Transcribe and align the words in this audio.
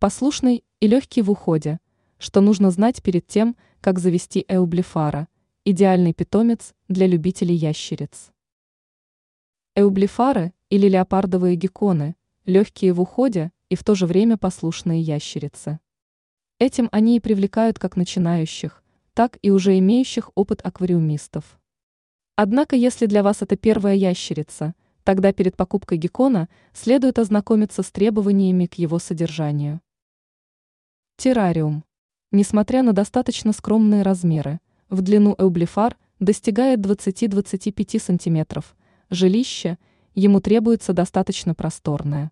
Послушный 0.00 0.62
и 0.78 0.86
легкий 0.86 1.22
в 1.22 1.30
уходе, 1.32 1.80
что 2.18 2.40
нужно 2.40 2.70
знать 2.70 3.02
перед 3.02 3.26
тем, 3.26 3.56
как 3.80 3.98
завести 3.98 4.44
эублифара, 4.46 5.26
идеальный 5.64 6.14
питомец 6.14 6.72
для 6.86 7.08
любителей 7.08 7.56
ящериц. 7.56 8.30
Эублифары 9.74 10.52
или 10.70 10.88
леопардовые 10.88 11.56
гекконы– 11.56 12.14
легкие 12.46 12.92
в 12.92 13.00
уходе 13.00 13.50
и 13.70 13.74
в 13.74 13.82
то 13.82 13.96
же 13.96 14.06
время 14.06 14.36
послушные 14.36 15.00
ящерицы. 15.00 15.80
Этим 16.60 16.88
они 16.92 17.16
и 17.16 17.20
привлекают 17.20 17.80
как 17.80 17.96
начинающих, 17.96 18.84
так 19.14 19.36
и 19.42 19.50
уже 19.50 19.76
имеющих 19.80 20.30
опыт 20.36 20.60
аквариумистов. 20.64 21.58
Однако, 22.36 22.76
если 22.76 23.06
для 23.06 23.24
вас 23.24 23.42
это 23.42 23.56
первая 23.56 23.96
ящерица, 23.96 24.76
тогда 25.02 25.32
перед 25.32 25.56
покупкой 25.56 25.98
геккона 25.98 26.48
следует 26.72 27.18
ознакомиться 27.18 27.82
с 27.82 27.90
требованиями 27.90 28.66
к 28.66 28.74
его 28.74 29.00
содержанию. 29.00 29.80
Террариум. 31.20 31.82
Несмотря 32.30 32.84
на 32.84 32.92
достаточно 32.92 33.52
скромные 33.52 34.02
размеры, 34.02 34.60
в 34.88 35.02
длину 35.02 35.34
эублифар 35.36 35.96
достигает 36.20 36.78
20-25 36.78 37.98
см, 37.98 38.62
жилище 39.10 39.78
ему 40.14 40.40
требуется 40.40 40.92
достаточно 40.92 41.56
просторное. 41.56 42.30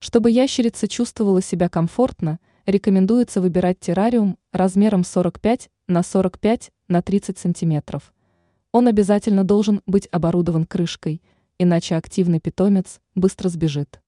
Чтобы 0.00 0.32
ящерица 0.32 0.88
чувствовала 0.88 1.40
себя 1.40 1.68
комфортно, 1.68 2.40
рекомендуется 2.66 3.40
выбирать 3.40 3.78
террариум 3.78 4.38
размером 4.50 5.04
45 5.04 5.70
на 5.86 6.02
45 6.02 6.72
на 6.88 7.02
30 7.02 7.38
см. 7.38 8.02
Он 8.72 8.88
обязательно 8.88 9.44
должен 9.44 9.82
быть 9.86 10.08
оборудован 10.10 10.66
крышкой, 10.66 11.22
иначе 11.60 11.94
активный 11.94 12.40
питомец 12.40 12.98
быстро 13.14 13.48
сбежит. 13.48 14.02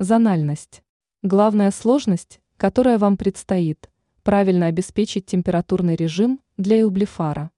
Зональность. 0.00 0.82
Главная 1.22 1.70
сложность 1.70 2.40
которая 2.56 2.98
вам 2.98 3.16
предстоит, 3.16 3.90
правильно 4.22 4.66
обеспечить 4.66 5.26
температурный 5.26 5.96
режим 5.96 6.40
для 6.56 6.80
эублифара. 6.80 7.50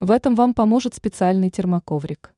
В 0.00 0.10
этом 0.10 0.34
вам 0.34 0.52
поможет 0.54 0.94
специальный 0.94 1.50
термоковрик. 1.50 2.34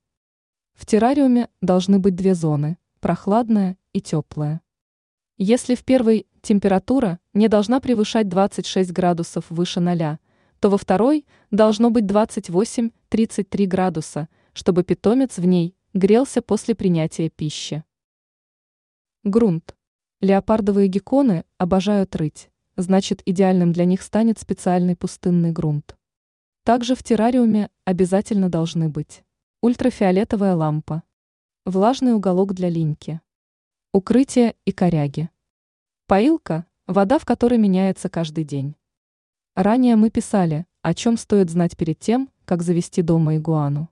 В 0.75 0.87
террариуме 0.87 1.49
должны 1.61 1.99
быть 1.99 2.15
две 2.15 2.35
зоны– 2.35 2.79
прохладная 3.01 3.77
и 3.93 4.01
теплая. 4.01 4.61
Если 5.37 5.75
в 5.75 5.85
первой 5.85 6.27
температура 6.41 7.19
не 7.35 7.49
должна 7.49 7.81
превышать 7.81 8.29
26 8.29 8.93
градусов 8.93 9.45
выше 9.51 9.81
ноля, 9.81 10.19
то 10.61 10.71
во 10.71 10.79
второй 10.79 11.27
должно 11.51 11.91
быть 11.91 12.05
28-33 12.05 13.67
градуса, 13.67 14.29
чтобы 14.53 14.83
питомец 14.85 15.39
в 15.39 15.45
ней 15.45 15.77
грелся 15.95 16.43
после 16.43 16.75
принятия 16.75 17.29
пищи. 17.29 17.85
Грунт. 19.25 19.77
Леопардовые 20.21 20.89
гекконы 20.89 21.45
обожают 21.59 22.17
рыть, 22.17 22.51
значит 22.77 23.23
идеальным 23.25 23.73
для 23.73 23.85
них 23.85 24.03
станет 24.03 24.41
специальный 24.41 24.97
пустынный 24.97 25.53
грунт. 25.53 25.97
Также 26.65 26.97
в 26.97 27.05
террариуме 27.05 27.71
обязательно 27.85 28.49
должны 28.49 28.89
быть 28.89 29.23
ультрафиолетовая 29.63 30.57
лампа, 30.57 31.05
влажный 31.65 32.15
уголок 32.15 32.53
для 32.53 32.69
линьки, 32.69 33.21
укрытие 33.93 34.57
и 34.65 34.73
коряги, 34.73 35.31
поилка, 36.07 36.67
вода 36.89 37.21
в 37.21 37.25
которой 37.25 37.59
меняется 37.59 38.09
каждый 38.09 38.43
день. 38.43 38.75
Ранее 39.55 39.95
мы 39.95 40.11
писали, 40.11 40.67
о 40.83 40.95
чем 40.95 41.17
стоит 41.17 41.49
знать 41.49 41.77
перед 41.77 42.01
тем, 42.01 42.29
как 42.45 42.63
завести 42.63 43.03
дома 43.03 43.37
игуану. 43.37 43.89